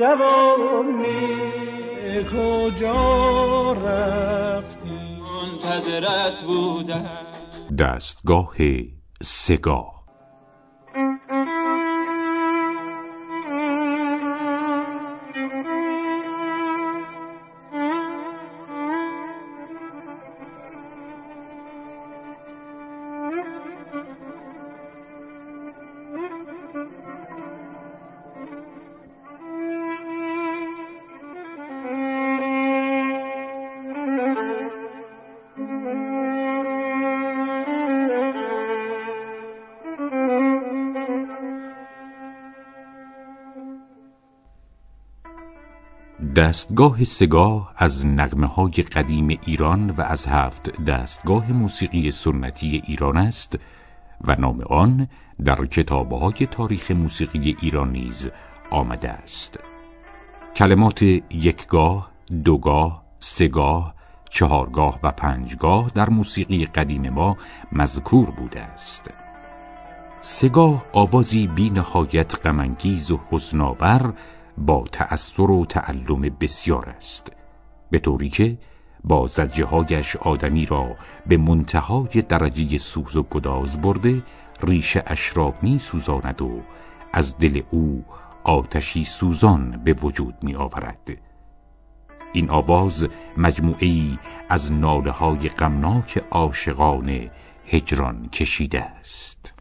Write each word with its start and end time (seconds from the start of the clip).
جوانی 0.00 1.50
کجا 2.24 3.72
رفتی؟ 3.72 5.18
منتظرت 5.20 6.42
بودم. 6.42 7.10
دستگاه 7.78 8.54
سگاه 9.22 9.99
دستگاه 46.20 47.04
سگاه 47.04 47.72
از 47.76 48.06
نغمه 48.06 48.46
های 48.46 48.72
قدیم 48.72 49.28
ایران 49.46 49.90
و 49.90 50.00
از 50.00 50.26
هفت 50.26 50.84
دستگاه 50.84 51.52
موسیقی 51.52 52.10
سنتی 52.10 52.82
ایران 52.86 53.16
است 53.16 53.58
و 54.24 54.36
نام 54.38 54.60
آن 54.60 55.08
در 55.44 55.66
کتابهای 55.66 56.48
تاریخ 56.50 56.90
موسیقی 56.90 57.56
ایران 57.60 57.92
نیز 57.92 58.30
آمده 58.70 59.10
است. 59.10 59.58
کلمات 60.56 61.02
یکگاه، 61.30 62.10
دوگاه، 62.44 63.02
سگاه، 63.18 63.94
چهارگاه 64.30 65.00
و 65.02 65.10
پنجگاه 65.10 65.90
در 65.94 66.10
موسیقی 66.10 66.66
قدیم 66.66 67.10
ما 67.10 67.36
مذکور 67.72 68.30
بوده 68.30 68.60
است. 68.60 69.10
سگاه 70.20 70.84
آوازی 70.92 71.46
بی 71.46 71.70
نهایت 71.70 72.46
غمانگیز 72.46 73.10
و 73.10 73.20
حزنآور 73.30 74.14
با 74.60 74.84
تأثیر 74.92 75.50
و 75.50 75.64
تعلم 75.64 76.20
بسیار 76.40 76.88
است 76.88 77.32
به 77.90 77.98
طوری 77.98 78.28
که 78.28 78.58
با 79.04 79.26
زجه 79.26 79.68
آدمی 80.20 80.66
را 80.66 80.96
به 81.26 81.36
منتهای 81.36 82.22
درجه 82.28 82.78
سوز 82.78 83.16
و 83.16 83.22
گداز 83.22 83.80
برده 83.80 84.22
ریش 84.62 84.96
اش 85.06 85.36
را 85.36 85.54
می 85.62 85.78
سوزاند 85.78 86.42
و 86.42 86.50
از 87.12 87.38
دل 87.38 87.62
او 87.70 88.04
آتشی 88.44 89.04
سوزان 89.04 89.80
به 89.84 89.92
وجود 89.92 90.34
می 90.42 90.54
آورد 90.54 91.18
این 92.32 92.50
آواز 92.50 93.06
مجموعی 93.36 94.18
از 94.48 94.72
ناله 94.72 95.10
های 95.10 95.48
غمناک 95.48 96.24
عاشقان 96.30 97.30
هجران 97.66 98.28
کشیده 98.28 98.82
است. 98.82 99.59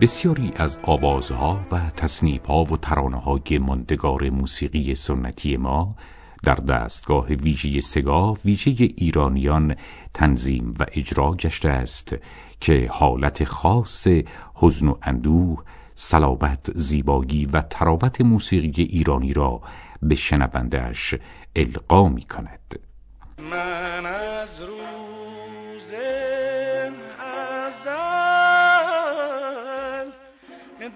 بسیاری 0.00 0.52
از 0.56 0.80
آوازها 0.82 1.60
و 1.72 1.90
تصنیفها 1.96 2.64
و 2.64 2.76
ترانه 2.76 3.16
های 3.16 3.58
موسیقی 4.30 4.94
سنتی 4.94 5.56
ما 5.56 5.96
در 6.42 6.54
دستگاه 6.54 7.26
ویژه 7.26 7.80
سگاه 7.80 8.38
ویژه 8.44 8.74
ایرانیان 8.78 9.76
تنظیم 10.14 10.74
و 10.80 10.86
اجرا 10.92 11.34
گشته 11.34 11.68
است 11.68 12.16
که 12.60 12.88
حالت 12.90 13.44
خاص 13.44 14.06
حزن 14.54 14.88
و 14.88 14.96
اندوه 15.02 15.62
صلابت 15.94 16.70
زیبایی 16.74 17.46
و 17.52 17.60
تراوت 17.60 18.20
موسیقی 18.20 18.82
ایرانی 18.82 19.32
را 19.32 19.60
به 20.02 20.14
شنوندهش 20.14 21.14
القا 21.56 22.08
می 22.08 22.22
کند 22.22 22.80
من 23.38 24.06
از 24.06 24.48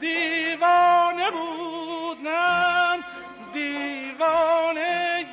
دیوانه 0.01 1.31
بودم 1.31 3.05
دیوانه 3.53 5.25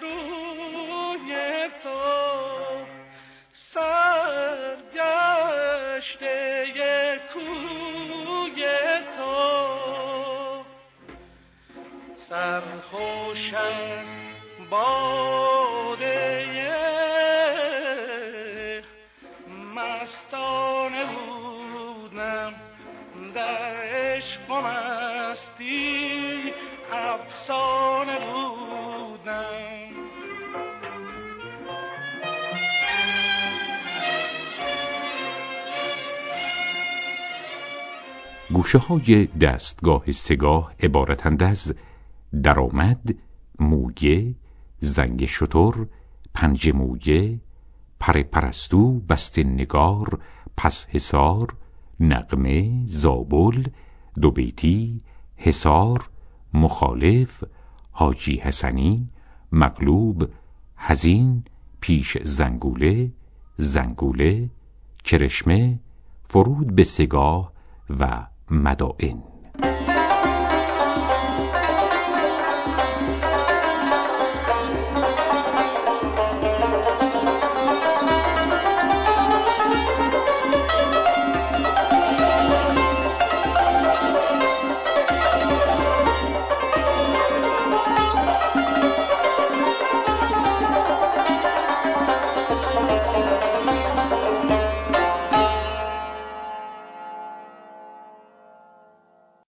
روی 0.00 1.68
تو. 1.82 2.00
سرگشته 3.52 4.00
کوی 7.32 8.64
تو. 9.16 9.34
سرخوش 12.28 13.54
از 13.54 14.06
باده 14.70 16.40
مستانه 19.74 21.04
بودم. 21.06 22.69
و 24.50 24.54
مستی 24.62 26.52
افسانه 26.92 28.18
بودم 28.18 29.90
گوشه 38.52 38.78
های 38.78 39.26
دستگاه 39.26 40.10
سگاه 40.10 40.72
عبارتند 40.80 41.42
از 41.42 41.74
درآمد، 42.42 43.14
مویه، 43.58 44.34
زنگ 44.76 45.26
شتر، 45.26 45.72
پنج 46.34 46.70
مویه، 46.70 47.40
پر 48.00 48.22
پرستو، 48.22 49.00
بست 49.00 49.38
نگار، 49.38 50.18
پس 50.56 50.86
حسار، 50.86 51.54
نقمه، 52.00 52.86
زابل، 52.86 53.64
دوبیتی، 54.20 55.00
حسار، 55.36 56.10
مخالف، 56.54 57.44
حاجی 57.90 58.36
حسنی، 58.36 59.08
مغلوب، 59.52 60.28
هزین، 60.76 61.44
پیش 61.80 62.18
زنگوله، 62.18 63.12
زنگوله، 63.56 64.50
کرشمه، 65.04 65.78
فرود 66.22 66.74
به 66.74 66.84
سگاه 66.84 67.52
و 68.00 68.26
مدائن. 68.50 69.29